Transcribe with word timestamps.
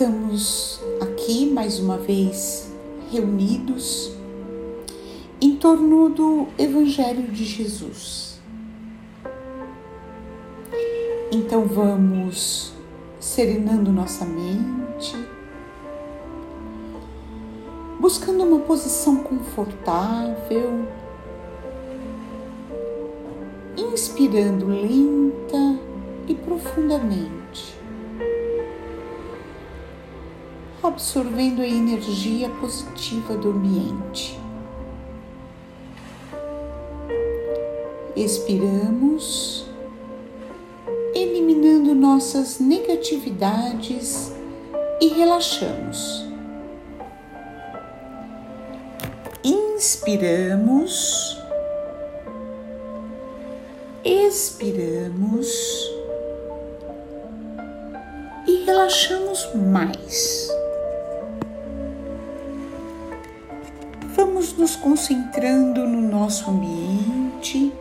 Estamos 0.00 0.80
aqui 0.98 1.44
mais 1.44 1.78
uma 1.78 1.98
vez 1.98 2.72
reunidos 3.10 4.10
em 5.38 5.56
torno 5.56 6.08
do 6.08 6.46
Evangelho 6.56 7.30
de 7.30 7.44
Jesus. 7.44 8.40
Então 11.30 11.66
vamos 11.66 12.72
serenando 13.18 13.92
nossa 13.92 14.24
mente, 14.24 15.14
buscando 18.00 18.42
uma 18.42 18.60
posição 18.60 19.16
confortável, 19.16 20.86
inspirando 23.76 24.66
lenta 24.66 25.78
e 26.26 26.34
profundamente, 26.34 27.39
absorvendo 30.90 31.62
a 31.62 31.66
energia 31.66 32.48
positiva 32.60 33.36
do 33.36 33.50
ambiente. 33.50 34.38
Expiramos, 38.16 39.66
eliminando 41.14 41.94
nossas 41.94 42.58
negatividades 42.58 44.32
e 45.00 45.08
relaxamos. 45.08 46.26
Inspiramos, 49.42 51.38
expiramos 54.04 55.90
e 58.46 58.64
relaxamos 58.64 59.48
mais. 59.54 60.59
Nos 64.60 64.76
concentrando 64.76 65.88
no 65.88 66.02
nosso 66.02 66.50
ambiente, 66.50 67.72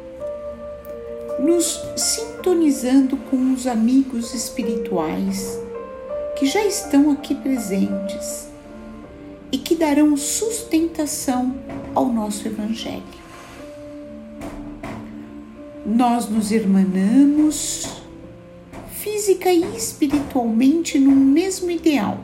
nos 1.38 1.78
sintonizando 1.98 3.18
com 3.30 3.52
os 3.52 3.68
amigos 3.68 4.34
espirituais 4.34 5.60
que 6.38 6.46
já 6.46 6.64
estão 6.64 7.12
aqui 7.12 7.36
presentes 7.36 8.48
e 9.52 9.58
que 9.58 9.76
darão 9.76 10.16
sustentação 10.16 11.54
ao 11.94 12.06
nosso 12.06 12.48
Evangelho. 12.48 13.04
Nós 15.86 16.30
nos 16.30 16.50
irmanamos 16.50 17.90
física 18.92 19.52
e 19.52 19.76
espiritualmente 19.76 20.98
no 20.98 21.12
mesmo 21.12 21.70
ideal, 21.70 22.24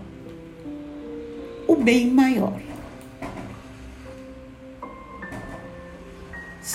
o 1.67 1.75
bem 1.75 2.09
maior. 2.09 2.64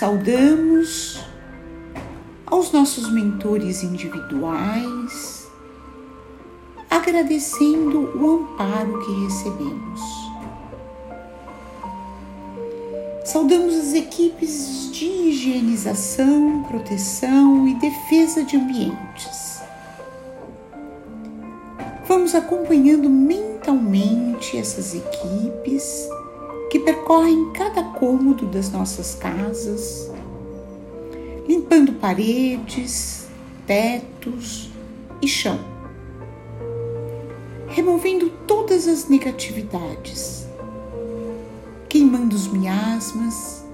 Saudamos 0.00 1.20
aos 2.46 2.72
nossos 2.72 3.12
mentores 3.12 3.82
individuais, 3.82 5.46
agradecendo 6.88 8.18
o 8.18 8.40
amparo 8.40 8.98
que 9.04 9.24
recebemos. 9.24 10.00
Saudamos 13.26 13.74
as 13.74 13.92
equipes 13.92 14.90
de 14.90 15.04
higienização, 15.04 16.64
proteção 16.66 17.68
e 17.68 17.74
defesa 17.74 18.42
de 18.42 18.56
ambientes. 18.56 19.60
Vamos 22.08 22.34
acompanhando 22.34 23.10
mentalmente 23.10 24.56
essas 24.56 24.94
equipes 24.94 26.08
que 26.70 26.78
percorrem 26.78 27.50
cada 27.52 27.82
cômodo 27.82 28.46
das 28.46 28.70
nossas 28.70 29.14
casas, 29.14 30.10
limpando 31.46 31.92
paredes, 31.94 33.28
tetos 33.66 34.70
e 35.20 35.28
chão, 35.28 35.58
removendo 37.68 38.30
todas 38.46 38.86
as 38.88 39.08
negatividades 39.08 40.40
queimando 41.90 42.36
os 42.36 42.46
miasmas, 42.46 43.64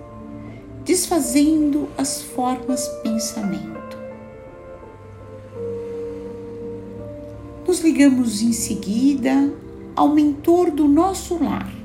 desfazendo 0.86 1.86
as 1.98 2.22
formas 2.22 2.88
pensamento. 3.02 3.98
Nos 7.68 7.80
ligamos 7.80 8.40
em 8.40 8.52
seguida 8.52 9.52
ao 9.94 10.08
mentor 10.08 10.70
do 10.70 10.88
nosso 10.88 11.42
lar 11.44 11.75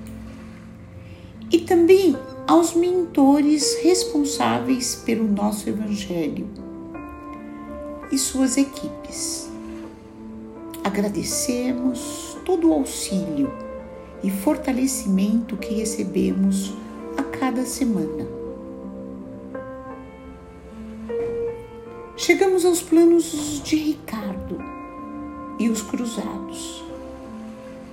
e 1.52 1.60
também 1.60 2.16
aos 2.48 2.74
mentores 2.74 3.78
responsáveis 3.84 4.96
pelo 4.96 5.28
nosso 5.28 5.68
Evangelho 5.68 6.48
e 8.12 8.18
suas 8.18 8.58
equipes. 8.58 9.50
Agradecemos 10.84 12.38
todo 12.46 12.70
o 12.70 12.74
auxílio 12.74 13.52
e 14.24 14.32
fortalecimento 14.32 15.58
que 15.58 15.74
recebemos 15.74 16.74
a 17.18 17.24
cada 17.24 17.66
semana. 17.66 18.28
Chegamos 22.16 22.66
aos 22.66 22.82
planos 22.82 23.62
de 23.64 23.76
Ricardo 23.76 24.58
e 25.60 25.70
os 25.70 25.82
cruzados, 25.82 26.84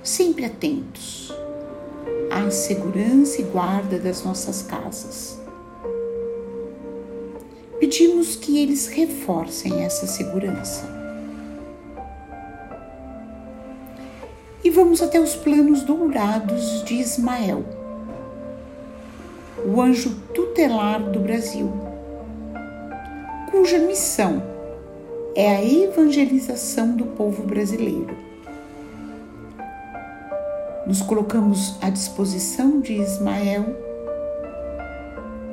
sempre 0.03 0.45
atentos 0.45 1.38
à 2.47 2.51
segurança 2.51 3.41
e 3.41 3.43
guarda 3.43 3.99
das 3.99 4.23
nossas 4.23 4.61
casas. 4.61 5.39
Pedimos 7.79 8.35
que 8.35 8.61
eles 8.61 8.87
reforcem 8.87 9.83
essa 9.83 10.05
segurança 10.05 10.99
e 14.63 14.69
vamos 14.69 15.01
até 15.01 15.19
os 15.19 15.35
planos 15.35 15.83
dourados 15.83 16.83
de 16.83 16.95
Ismael, 16.95 17.63
o 19.65 19.81
anjo 19.81 20.15
tutelar 20.33 21.01
do 21.01 21.19
Brasil, 21.19 21.71
cuja 23.49 23.79
missão 23.79 24.43
é 25.35 25.55
a 25.55 25.65
evangelização 25.65 26.95
do 26.95 27.05
povo 27.05 27.43
brasileiro. 27.43 28.28
Nos 30.89 31.03
colocamos 31.03 31.75
à 31.83 31.91
disposição 31.91 32.79
de 32.81 32.93
Ismael 32.93 33.63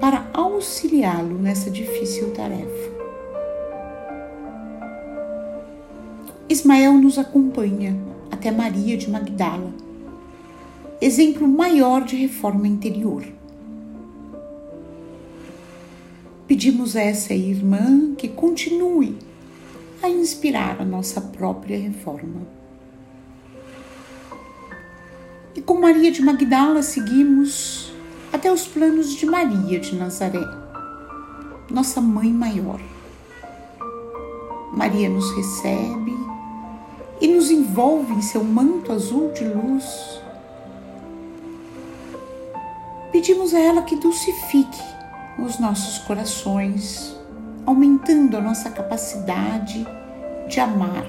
para 0.00 0.30
auxiliá-lo 0.32 1.36
nessa 1.36 1.70
difícil 1.70 2.32
tarefa. 2.32 2.90
Ismael 6.48 6.94
nos 6.94 7.18
acompanha 7.18 7.94
até 8.30 8.50
Maria 8.50 8.96
de 8.96 9.10
Magdala, 9.10 9.74
exemplo 11.02 11.46
maior 11.46 12.02
de 12.02 12.16
reforma 12.16 12.66
interior. 12.66 13.22
Pedimos 16.48 16.96
a 16.96 17.02
essa 17.02 17.34
irmã 17.34 18.14
que 18.16 18.28
continue 18.28 19.18
a 20.02 20.08
inspirar 20.08 20.80
a 20.80 20.84
nossa 20.86 21.20
própria 21.20 21.78
reforma. 21.78 22.55
E 25.56 25.62
com 25.62 25.80
Maria 25.80 26.12
de 26.12 26.20
Magdala 26.20 26.82
seguimos 26.82 27.90
até 28.30 28.52
os 28.52 28.66
planos 28.66 29.14
de 29.14 29.24
Maria 29.24 29.80
de 29.80 29.96
Nazaré, 29.96 30.46
nossa 31.70 31.98
mãe 31.98 32.30
maior. 32.30 32.78
Maria 34.74 35.08
nos 35.08 35.34
recebe 35.34 36.14
e 37.22 37.28
nos 37.28 37.50
envolve 37.50 38.12
em 38.12 38.20
seu 38.20 38.44
manto 38.44 38.92
azul 38.92 39.32
de 39.32 39.44
luz. 39.48 40.20
Pedimos 43.10 43.54
a 43.54 43.58
ela 43.58 43.80
que 43.80 43.96
dulcifique 43.96 44.82
os 45.38 45.58
nossos 45.58 45.96
corações, 46.00 47.16
aumentando 47.64 48.36
a 48.36 48.42
nossa 48.42 48.68
capacidade 48.68 49.86
de 50.50 50.60
amar 50.60 51.06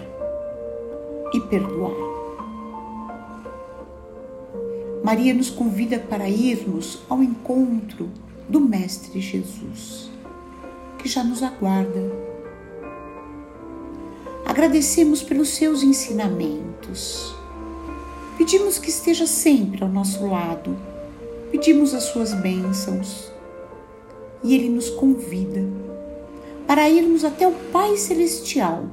e 1.33 1.41
perdoar. 1.41 2.16
Maria 5.07 5.33
nos 5.33 5.49
convida 5.49 5.97
para 5.99 6.27
irmos 6.27 6.99
ao 7.07 7.23
encontro 7.23 8.11
do 8.49 8.59
Mestre 8.59 9.21
Jesus, 9.21 10.11
que 10.99 11.07
já 11.07 11.23
nos 11.23 11.41
aguarda 11.41 12.11
Agradecemos 14.45 15.23
pelos 15.23 15.47
seus 15.47 15.81
ensinamentos. 15.81 17.33
Pedimos 18.37 18.79
que 18.79 18.89
esteja 18.89 19.25
sempre 19.25 19.81
ao 19.81 19.89
nosso 19.89 20.27
lado. 20.27 20.77
Pedimos 21.51 21.93
as 21.93 22.03
suas 22.03 22.33
bênçãos. 22.33 23.31
E 24.43 24.53
ele 24.53 24.67
nos 24.67 24.89
convida 24.89 25.63
para 26.67 26.89
irmos 26.89 27.23
até 27.23 27.47
o 27.47 27.53
Pai 27.71 27.95
Celestial 27.95 28.89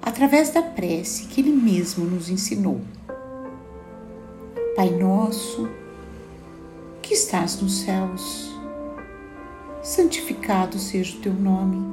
através 0.00 0.48
da 0.48 0.62
prece 0.62 1.26
que 1.26 1.42
ele 1.42 1.52
mesmo 1.52 2.06
nos 2.06 2.30
ensinou. 2.30 2.80
Pai 4.78 4.90
nosso, 4.90 5.68
que 7.02 7.12
estás 7.12 7.60
nos 7.60 7.80
céus, 7.80 8.56
santificado 9.82 10.78
seja 10.78 11.16
o 11.16 11.20
teu 11.20 11.34
nome. 11.34 11.84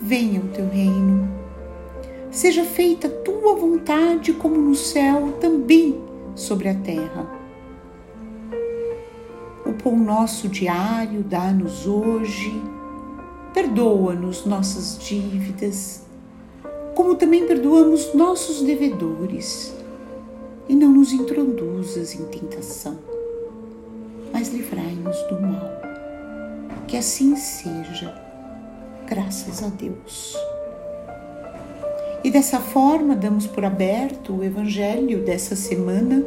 Venha 0.00 0.40
o 0.40 0.46
teu 0.50 0.68
reino. 0.68 1.28
Seja 2.30 2.62
feita 2.62 3.08
a 3.08 3.10
tua 3.10 3.56
vontade, 3.56 4.34
como 4.34 4.56
no 4.56 4.76
céu, 4.76 5.32
também 5.40 6.00
sobre 6.36 6.68
a 6.68 6.74
terra. 6.76 7.28
O 9.66 9.72
pão 9.72 9.98
nosso 9.98 10.48
diário 10.48 11.24
dá-nos 11.24 11.88
hoje. 11.88 12.62
Perdoa-nos 13.52 14.46
nossas 14.46 14.96
dívidas, 14.96 16.04
como 16.94 17.16
também 17.16 17.48
perdoamos 17.48 18.14
nossos 18.14 18.62
devedores 18.62 19.75
e 20.68 20.74
não 20.74 20.90
nos 20.90 21.12
introduzas 21.12 22.14
em 22.14 22.24
tentação, 22.24 22.98
mas 24.32 24.48
livrai-nos 24.48 25.16
do 25.28 25.40
mal. 25.40 25.70
Que 26.86 26.96
assim 26.96 27.36
seja, 27.36 28.14
graças 29.06 29.62
a 29.62 29.68
Deus. 29.68 30.36
E 32.24 32.30
dessa 32.30 32.58
forma 32.58 33.14
damos 33.14 33.46
por 33.46 33.64
aberto 33.64 34.34
o 34.34 34.42
Evangelho 34.42 35.22
dessa 35.24 35.54
semana, 35.54 36.24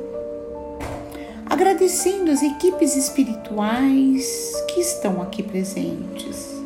agradecendo 1.45 2.31
as 2.31 2.41
equipes 2.41 2.95
espirituais 2.95 4.53
que 4.69 4.79
estão 4.79 5.21
aqui 5.21 5.43
presentes. 5.43 6.57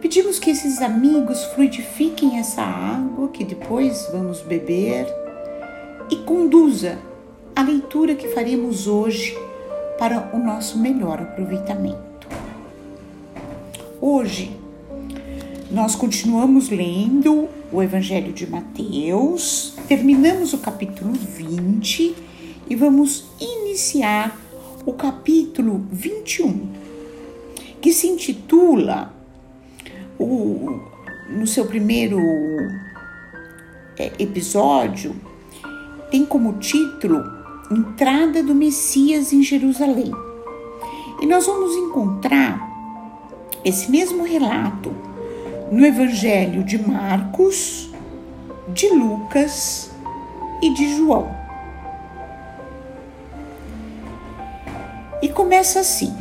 Pedimos 0.00 0.38
que 0.38 0.50
esses 0.50 0.82
amigos 0.82 1.42
fluidifiquem 1.54 2.38
essa 2.38 2.62
água 2.62 3.28
que 3.28 3.42
depois 3.42 4.06
vamos 4.12 4.40
beber 4.42 5.06
e 6.10 6.16
conduza 6.16 6.98
a 7.54 7.62
leitura 7.62 8.14
que 8.14 8.28
faremos 8.28 8.86
hoje 8.86 9.36
para 9.98 10.30
o 10.34 10.38
nosso 10.38 10.78
melhor 10.78 11.20
aproveitamento. 11.20 12.26
Hoje, 14.00 14.56
nós 15.70 15.94
continuamos 15.94 16.68
lendo 16.68 17.48
o 17.72 17.82
Evangelho 17.82 18.32
de 18.32 18.46
Mateus, 18.46 19.74
terminamos 19.88 20.52
o 20.52 20.58
capítulo 20.58 21.12
20 21.12 22.14
e 22.68 22.76
vamos 22.76 23.26
iniciar 23.40 24.38
o 24.84 24.92
capítulo 24.92 25.86
21, 25.90 26.68
que 27.80 27.92
se 27.92 28.06
intitula 28.06 29.14
o, 30.18 30.80
no 31.30 31.46
seu 31.46 31.66
primeiro 31.66 32.18
é, 33.98 34.12
episódio 34.18 35.14
tem 36.14 36.24
como 36.24 36.52
título 36.60 37.28
Entrada 37.68 38.40
do 38.40 38.54
Messias 38.54 39.32
em 39.32 39.42
Jerusalém. 39.42 40.12
E 41.20 41.26
nós 41.26 41.44
vamos 41.44 41.74
encontrar 41.74 42.70
esse 43.64 43.90
mesmo 43.90 44.22
relato 44.22 44.94
no 45.72 45.84
Evangelho 45.84 46.62
de 46.62 46.78
Marcos, 46.78 47.90
de 48.68 48.90
Lucas 48.90 49.90
e 50.62 50.72
de 50.72 50.96
João. 50.96 51.28
E 55.20 55.28
começa 55.28 55.80
assim: 55.80 56.14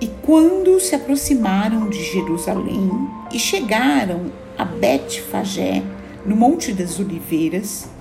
E 0.00 0.06
quando 0.22 0.78
se 0.78 0.94
aproximaram 0.94 1.90
de 1.90 2.04
Jerusalém 2.04 2.88
e 3.32 3.38
chegaram 3.40 4.30
a 4.56 4.64
Betfagé, 4.64 5.82
no 6.24 6.36
Monte 6.36 6.72
das 6.72 7.00
Oliveiras, 7.00 7.95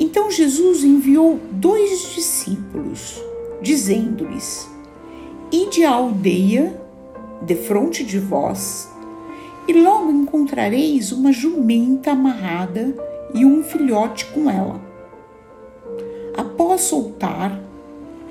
então 0.00 0.30
Jesus 0.30 0.82
enviou 0.82 1.38
dois 1.52 2.14
discípulos, 2.14 3.22
dizendo-lhes: 3.60 4.66
Ide 5.52 5.84
à 5.84 5.90
aldeia 5.90 6.80
defronte 7.42 8.02
de 8.02 8.18
vós, 8.18 8.88
e 9.68 9.74
logo 9.74 10.10
encontrareis 10.10 11.12
uma 11.12 11.30
jumenta 11.30 12.12
amarrada 12.12 12.96
e 13.34 13.44
um 13.44 13.62
filhote 13.62 14.24
com 14.26 14.50
ela. 14.50 14.80
Após 16.34 16.80
soltar, 16.80 17.60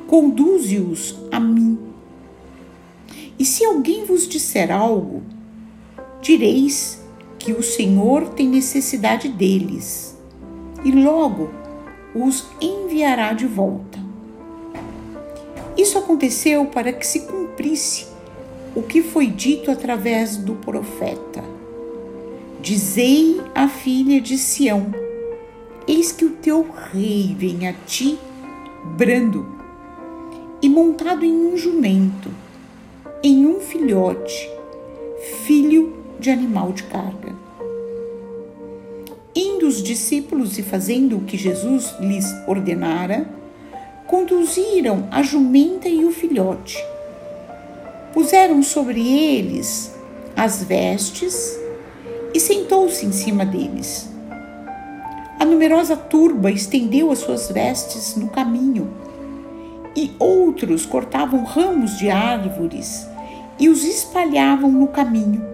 conduze-os 0.07 1.15
a 1.31 1.39
mim. 1.39 1.77
E 3.37 3.45
se 3.45 3.63
alguém 3.63 4.05
vos 4.05 4.27
disser 4.27 4.71
algo, 4.71 5.21
direis 6.21 6.99
que 7.37 7.53
o 7.53 7.63
Senhor 7.63 8.29
tem 8.29 8.47
necessidade 8.47 9.29
deles, 9.29 10.18
e 10.83 10.91
logo 10.91 11.49
os 12.13 12.47
enviará 12.61 13.33
de 13.33 13.45
volta. 13.45 13.99
Isso 15.77 15.97
aconteceu 15.97 16.65
para 16.65 16.91
que 16.91 17.05
se 17.05 17.21
cumprisse 17.21 18.07
o 18.75 18.81
que 18.81 19.01
foi 19.01 19.27
dito 19.27 19.71
através 19.71 20.37
do 20.37 20.53
profeta. 20.55 21.43
Dizei 22.61 23.41
à 23.55 23.67
filha 23.67 24.19
de 24.19 24.37
Sião: 24.37 24.93
Eis 25.87 26.11
que 26.11 26.25
o 26.25 26.31
teu 26.31 26.67
rei 26.91 27.35
vem 27.37 27.67
a 27.67 27.73
ti, 27.73 28.19
brando, 28.97 29.45
e 30.61 30.67
montado 30.67 31.23
em 31.23 31.33
um 31.33 31.55
jumento, 31.55 32.29
em 33.23 33.45
um 33.45 33.59
filhote, 33.59 34.49
filho 35.45 35.95
de 36.19 36.29
animal 36.29 36.73
de 36.73 36.83
carga. 36.83 37.28
Indo 39.35 39.67
os 39.67 39.81
discípulos 39.81 40.57
e 40.57 40.63
fazendo 40.63 41.17
o 41.17 41.21
que 41.21 41.37
Jesus 41.37 41.93
lhes 41.99 42.25
ordenara, 42.47 43.29
conduziram 44.07 45.07
a 45.11 45.21
jumenta 45.21 45.87
e 45.87 46.03
o 46.05 46.11
filhote. 46.11 46.77
Puseram 48.11 48.63
sobre 48.63 49.07
eles 49.07 49.95
as 50.35 50.63
vestes 50.63 51.59
e 52.33 52.39
sentou-se 52.39 53.05
em 53.05 53.11
cima 53.11 53.45
deles. 53.45 54.09
A 55.39 55.45
numerosa 55.45 55.95
turba 55.95 56.51
estendeu 56.51 57.11
as 57.11 57.19
suas 57.19 57.49
vestes 57.49 58.15
no 58.15 58.29
caminho, 58.29 58.91
e 59.95 60.11
outros 60.19 60.85
cortavam 60.85 61.43
ramos 61.43 61.97
de 61.97 62.09
árvores 62.09 63.07
e 63.59 63.69
os 63.69 63.83
espalhavam 63.83 64.71
no 64.71 64.87
caminho. 64.87 65.48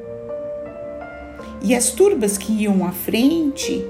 E 1.65 1.73
as 1.73 1.89
turbas 1.89 2.37
que 2.37 2.53
iam 2.53 2.85
à 2.85 2.91
frente 2.91 3.83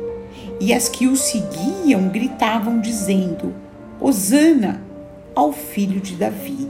e 0.62 0.74
as 0.74 0.88
que 0.88 1.08
o 1.08 1.16
seguiam 1.18 2.08
gritavam, 2.08 2.80
dizendo: 2.80 3.54
Hosana 4.00 4.82
ao 5.36 5.52
filho 5.52 6.00
de 6.00 6.16
Davi. 6.16 6.70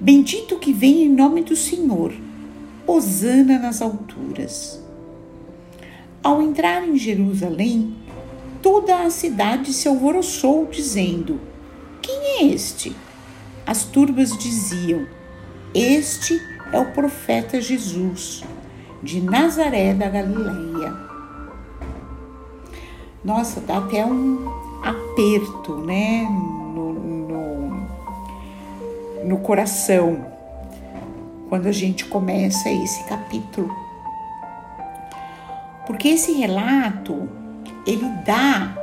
Bendito 0.00 0.60
que 0.60 0.72
vem 0.72 1.02
em 1.02 1.08
nome 1.08 1.42
do 1.42 1.56
Senhor, 1.56 2.12
Hosana 2.86 3.58
nas 3.58 3.82
alturas. 3.82 4.80
Ao 6.22 6.40
entrar 6.40 6.86
em 6.86 6.96
Jerusalém, 6.96 7.96
toda 8.62 9.00
a 9.00 9.10
cidade 9.10 9.72
se 9.72 9.88
alvoroçou, 9.88 10.68
dizendo: 10.70 11.40
Quem 12.00 12.14
é 12.14 12.44
este? 12.44 12.94
As 13.66 13.82
turbas 13.82 14.38
diziam: 14.38 15.04
Este 15.74 16.40
é 16.72 16.78
o 16.78 16.92
profeta 16.92 17.60
Jesus 17.60 18.44
de 19.02 19.20
Nazaré 19.20 19.94
da 19.94 20.08
Galileia. 20.08 20.94
Nossa, 23.24 23.60
dá 23.60 23.78
até 23.78 24.04
um 24.04 24.38
aperto, 24.82 25.76
né, 25.76 26.26
no, 26.30 26.92
no, 26.92 27.86
no 29.24 29.38
coração 29.38 30.26
quando 31.48 31.66
a 31.66 31.72
gente 31.72 32.04
começa 32.06 32.70
esse 32.70 33.02
capítulo. 33.04 33.70
Porque 35.86 36.08
esse 36.08 36.32
relato, 36.32 37.28
ele 37.86 38.08
dá 38.24 38.74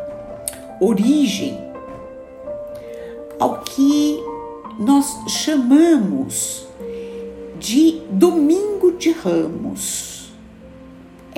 origem 0.82 1.58
ao 3.40 3.60
que 3.62 4.20
nós 4.78 5.18
chamamos 5.28 6.68
de 7.58 8.02
Domingo 8.12 8.92
de 8.92 9.12
Ramos. 9.12 10.07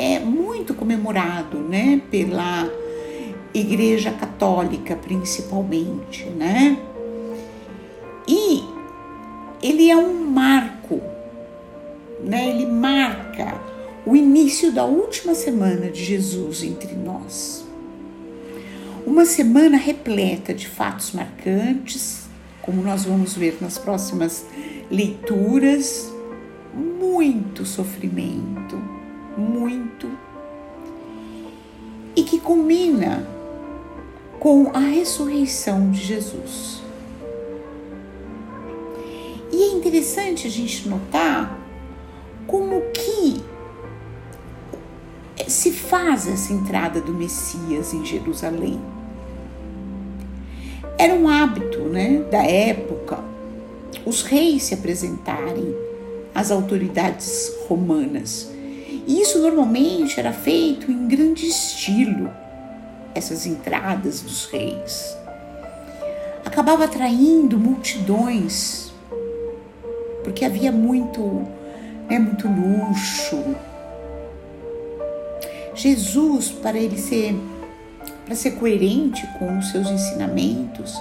É 0.02 0.18
muito 0.18 0.74
comemorado, 0.74 1.58
né, 1.58 2.02
pela 2.10 2.72
Igreja 3.54 4.12
Católica 4.12 4.96
principalmente, 4.96 6.24
né? 6.30 6.78
E 8.26 8.64
ele 9.62 9.90
é 9.90 9.98
um 9.98 10.24
marco, 10.24 11.02
né? 12.24 12.48
Ele 12.48 12.66
marca 12.66 13.60
o 14.06 14.16
início 14.16 14.72
da 14.72 14.86
última 14.86 15.36
semana 15.36 15.90
de 15.90 16.02
Jesus 16.02 16.64
entre 16.64 16.94
nós. 16.94 17.66
Uma 19.06 19.26
semana 19.26 19.76
repleta 19.76 20.54
de 20.54 20.66
fatos 20.66 21.12
marcantes, 21.12 22.30
como 22.62 22.82
nós 22.82 23.04
vamos 23.04 23.34
ver 23.34 23.58
nas 23.60 23.78
próximas 23.78 24.46
leituras, 24.90 26.10
muito 26.74 27.66
sofrimento, 27.66 28.99
muito, 29.40 30.10
e 32.16 32.24
que 32.24 32.40
culmina 32.40 33.28
com 34.40 34.72
a 34.74 34.80
ressurreição 34.80 35.90
de 35.92 36.04
Jesus. 36.04 36.82
E 39.52 39.64
é 39.64 39.68
interessante 39.72 40.48
a 40.48 40.50
gente 40.50 40.88
notar 40.88 41.58
como 42.46 42.82
que 42.92 43.42
se 45.48 45.72
faz 45.72 46.28
essa 46.28 46.54
entrada 46.54 47.02
do 47.02 47.14
Messias 47.14 47.94
em 47.94 48.06
Jerusalém. 48.06 48.80
Era 50.98 51.14
um 51.14 51.28
hábito 51.28 51.80
né, 51.80 52.24
da 52.30 52.44
época 52.44 53.30
os 54.06 54.24
reis 54.24 54.64
se 54.64 54.74
apresentarem 54.74 55.76
às 56.34 56.52
autoridades 56.52 57.54
romanas. 57.68 58.52
E 59.10 59.22
isso 59.22 59.40
normalmente 59.40 60.20
era 60.20 60.32
feito 60.32 60.92
em 60.92 61.08
grande 61.08 61.48
estilo, 61.48 62.32
essas 63.16 63.48
entradas 63.48 64.22
dos 64.22 64.46
reis. 64.46 65.18
Acabava 66.46 66.86
atraindo 66.86 67.58
multidões, 67.58 68.94
porque 70.24 70.46
havia 70.46 70.72
muito, 70.72 71.44
né, 72.08 72.20
muito 72.20 72.48
luxo. 72.48 73.44
Jesus, 75.74 76.52
para 76.52 76.78
ele 76.78 77.00
ser 77.00 77.36
para 78.26 78.36
ser 78.36 78.52
coerente 78.52 79.26
com 79.40 79.58
os 79.58 79.72
seus 79.72 79.90
ensinamentos, 79.90 80.94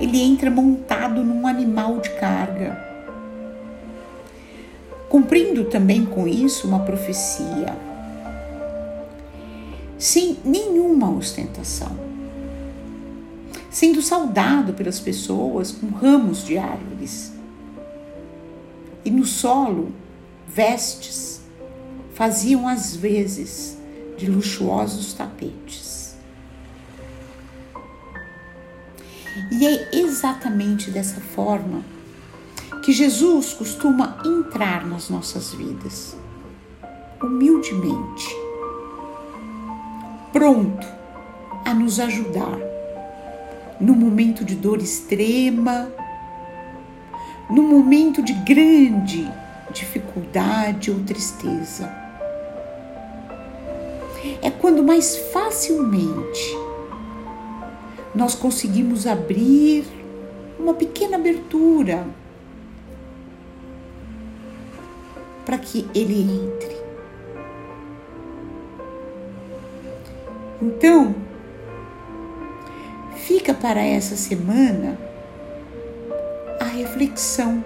ele 0.00 0.20
entra 0.20 0.50
montado 0.50 1.22
num 1.22 1.46
animal 1.46 2.00
de 2.00 2.10
carga, 2.10 2.85
cumprindo 5.16 5.64
também 5.64 6.04
com 6.04 6.28
isso 6.28 6.68
uma 6.68 6.80
profecia, 6.80 7.74
sem 9.96 10.36
nenhuma 10.44 11.10
ostentação, 11.10 11.96
sendo 13.70 14.02
saudado 14.02 14.74
pelas 14.74 15.00
pessoas 15.00 15.72
com 15.72 15.86
ramos 15.86 16.44
de 16.44 16.58
árvores. 16.58 17.32
E 19.06 19.10
no 19.10 19.24
solo, 19.24 19.90
vestes 20.46 21.40
faziam 22.12 22.68
às 22.68 22.94
vezes 22.94 23.78
de 24.18 24.30
luxuosos 24.30 25.14
tapetes. 25.14 26.14
E 29.50 29.66
é 29.66 29.96
exatamente 29.96 30.90
dessa 30.90 31.22
forma 31.22 31.95
que 32.82 32.92
Jesus 32.92 33.52
costuma 33.52 34.18
entrar 34.24 34.86
nas 34.86 35.10
nossas 35.10 35.52
vidas, 35.52 36.16
humildemente, 37.22 38.36
pronto 40.32 40.86
a 41.64 41.74
nos 41.74 41.98
ajudar 41.98 42.58
no 43.80 43.94
momento 43.94 44.44
de 44.44 44.54
dor 44.54 44.78
extrema, 44.78 45.90
no 47.50 47.62
momento 47.62 48.22
de 48.22 48.32
grande 48.32 49.30
dificuldade 49.72 50.90
ou 50.90 51.00
tristeza. 51.00 51.92
É 54.42 54.50
quando 54.50 54.82
mais 54.82 55.16
facilmente 55.32 56.56
nós 58.14 58.34
conseguimos 58.34 59.06
abrir 59.06 59.84
uma 60.58 60.74
pequena 60.74 61.16
abertura 61.16 62.06
para 65.46 65.56
que 65.58 65.88
ele 65.94 66.20
entre. 66.22 66.76
Então, 70.60 71.14
fica 73.14 73.54
para 73.54 73.80
essa 73.80 74.16
semana 74.16 74.98
a 76.60 76.64
reflexão. 76.64 77.64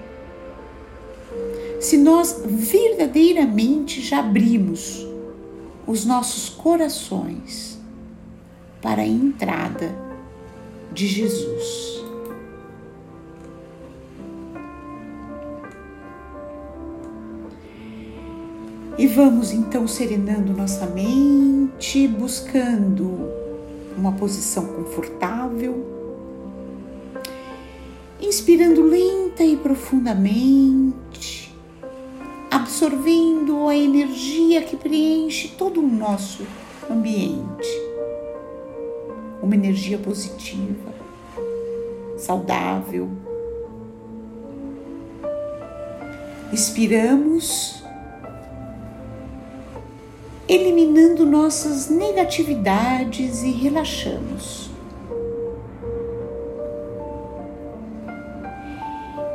Se 1.80 1.96
nós 1.96 2.42
verdadeiramente 2.44 4.02
já 4.02 4.18
abrimos 4.18 5.06
os 5.87 6.04
nossos 6.04 6.50
corações 6.50 7.80
para 8.82 9.00
a 9.00 9.06
entrada 9.06 9.94
de 10.92 11.06
Jesus. 11.06 12.00
E 19.00 19.07
vamos 19.07 19.50
então 19.50 19.88
serenando 19.88 20.52
nossa 20.52 20.85
mente, 20.85 22.07
buscando 22.07 23.30
uma 23.97 24.12
posição 24.12 24.66
confortável, 24.66 25.87
inspirando 28.21 28.83
lenta 28.83 29.42
e 29.42 29.57
profundamente, 29.57 31.50
absorvendo 32.50 33.69
a 33.69 33.75
energia 33.75 34.61
que 34.61 34.76
preenche 34.76 35.49
todo 35.57 35.80
o 35.80 35.87
nosso 35.88 36.47
ambiente 36.90 37.69
uma 39.42 39.54
energia 39.54 39.97
positiva, 39.97 40.92
saudável. 42.19 43.09
Inspiramos, 46.52 47.79
eliminando 50.50 51.25
nossas 51.25 51.88
negatividades 51.88 53.45
e 53.45 53.52
relaxamos. 53.52 54.69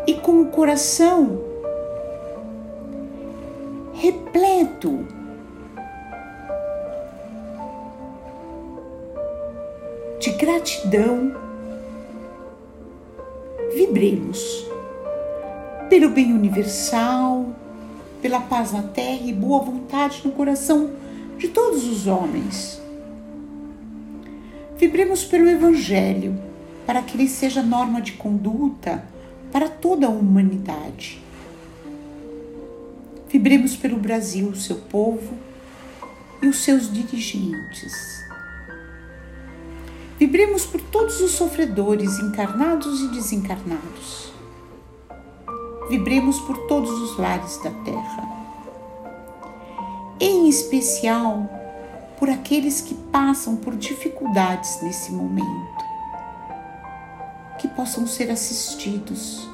E 0.05 0.15
com 0.15 0.41
o 0.41 0.47
coração 0.47 1.41
repleto 3.93 5.07
de 10.19 10.31
gratidão, 10.31 11.33
vibremos 13.73 14.67
pelo 15.89 16.09
bem 16.09 16.33
universal, 16.33 17.45
pela 18.21 18.41
paz 18.41 18.73
na 18.73 18.83
terra 18.83 19.21
e 19.23 19.31
boa 19.31 19.63
vontade 19.63 20.21
no 20.25 20.33
coração 20.33 21.04
de 21.37 21.49
todos 21.49 21.85
os 21.85 22.07
homens. 22.07 22.81
Vibremos 24.77 25.23
pelo 25.23 25.47
Evangelho, 25.47 26.37
para 26.85 27.01
que 27.01 27.17
ele 27.17 27.27
seja 27.27 27.61
norma 27.61 28.01
de 28.01 28.13
conduta 28.13 29.03
para 29.51 29.69
toda 29.69 30.07
a 30.07 30.09
humanidade. 30.09 31.21
Vibremos 33.29 33.75
pelo 33.75 33.97
Brasil, 33.97 34.55
seu 34.55 34.77
povo 34.77 35.33
e 36.41 36.47
os 36.47 36.57
seus 36.63 36.91
dirigentes. 36.91 38.23
Vibremos 40.17 40.65
por 40.65 40.79
todos 40.79 41.19
os 41.19 41.31
sofredores, 41.31 42.19
encarnados 42.19 43.01
e 43.01 43.07
desencarnados. 43.09 44.31
Vibremos 45.89 46.39
por 46.39 46.57
todos 46.67 46.89
os 46.89 47.17
lares 47.17 47.57
da 47.63 47.71
terra. 47.71 48.44
Em 50.19 50.47
especial 50.47 51.49
por 52.17 52.29
aqueles 52.29 52.81
que 52.81 52.95
passam 52.95 53.55
por 53.55 53.75
dificuldades 53.75 54.81
nesse 54.81 55.11
momento. 55.11 55.85
Que 57.59 57.67
possam 57.67 58.07
ser 58.07 58.31
assistidos 58.31 59.47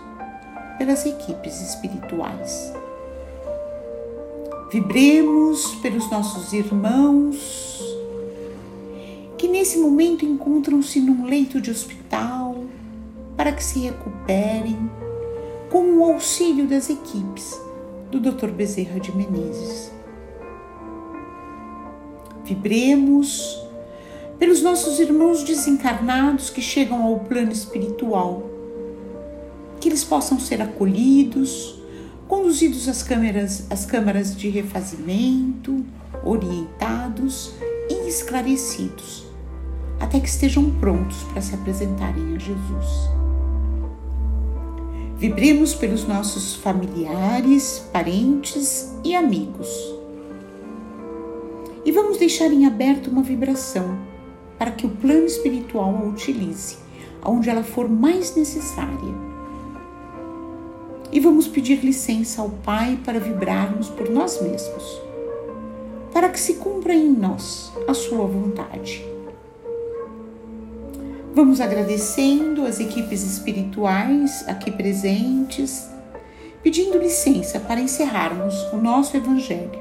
pelas 0.77 1.06
equipes 1.06 1.62
espirituais. 1.62 2.74
Vibremos 4.72 5.75
pelos 5.75 6.10
nossos 6.10 6.53
irmãos 6.53 7.82
que 9.38 9.48
nesse 9.48 9.80
momento 9.80 10.24
encontram-se 10.24 11.00
num 11.00 11.25
leito 11.25 11.60
de 11.60 11.72
hospital 11.72 12.63
para 13.36 13.51
que 13.51 13.63
se 13.63 13.80
recuperem 13.80 14.89
com 15.72 15.98
o 15.98 16.03
auxílio 16.03 16.68
das 16.68 16.89
equipes 16.89 17.60
do 18.12 18.20
Dr. 18.20 18.50
Bezerra 18.51 19.00
de 19.00 19.12
Menezes. 19.15 20.00
Vibremos 22.51 23.58
pelos 24.38 24.62
nossos 24.62 25.00
irmãos 25.00 25.41
desencarnados 25.41 26.50
que 26.50 26.62
chegam 26.62 27.01
ao 27.01 27.20
plano 27.20 27.50
espiritual, 27.50 28.43
que 29.79 29.88
eles 29.88 30.03
possam 30.03 30.38
ser 30.38 30.62
acolhidos, 30.62 31.81
conduzidos 32.27 32.89
às 32.89 33.01
câmaras, 33.01 33.67
às 33.70 33.86
câmaras 33.86 34.36
de 34.36 34.50
refazimento, 34.50 35.86
orientados 36.25 37.53
e 37.89 38.10
esclarecidos 38.10 39.24
até 39.98 40.20
que 40.20 40.27
estejam 40.27 40.70
prontos 40.72 41.24
para 41.31 41.41
se 41.41 41.55
apresentarem 41.55 42.36
a 42.36 42.38
Jesus. 42.38 43.10
Vibremos 45.17 45.74
pelos 45.74 46.05
nossos 46.05 46.55
familiares, 46.55 47.88
parentes 47.93 48.91
e 49.05 49.15
amigos. 49.15 50.00
E 51.83 51.91
vamos 51.91 52.17
deixar 52.17 52.51
em 52.51 52.65
aberto 52.65 53.07
uma 53.07 53.23
vibração 53.23 53.97
para 54.59 54.71
que 54.71 54.85
o 54.85 54.89
plano 54.89 55.25
espiritual 55.25 55.95
a 55.95 56.07
utilize 56.07 56.77
onde 57.25 57.50
ela 57.50 57.63
for 57.63 57.89
mais 57.89 58.35
necessária. 58.35 59.13
E 61.11 61.19
vamos 61.19 61.47
pedir 61.47 61.83
licença 61.83 62.41
ao 62.41 62.50
Pai 62.50 62.97
para 63.03 63.19
vibrarmos 63.19 63.89
por 63.89 64.09
nós 64.09 64.41
mesmos, 64.41 65.01
para 66.13 66.29
que 66.29 66.39
se 66.39 66.55
cumpra 66.55 66.93
em 66.93 67.11
nós 67.11 67.71
a 67.88 67.93
Sua 67.93 68.25
vontade. 68.25 69.05
Vamos 71.33 71.61
agradecendo 71.61 72.65
as 72.65 72.79
equipes 72.79 73.23
espirituais 73.23 74.47
aqui 74.47 74.71
presentes, 74.71 75.89
pedindo 76.61 76.97
licença 76.97 77.59
para 77.59 77.81
encerrarmos 77.81 78.53
o 78.73 78.77
nosso 78.77 79.15
Evangelho 79.15 79.80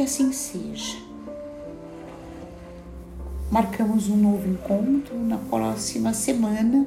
Que 0.00 0.04
assim 0.04 0.32
seja 0.32 0.96
marcamos 3.50 4.08
um 4.08 4.16
novo 4.16 4.48
encontro 4.48 5.14
na 5.14 5.36
próxima 5.36 6.14
semana 6.14 6.86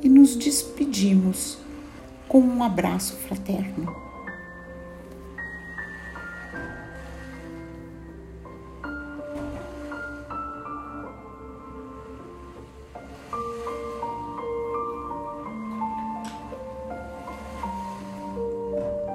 e 0.00 0.08
nos 0.08 0.36
despedimos 0.36 1.58
com 2.28 2.38
um 2.38 2.62
abraço 2.62 3.16
fraterno. 3.16 4.11